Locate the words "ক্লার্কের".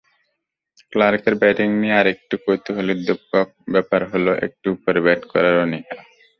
0.93-1.35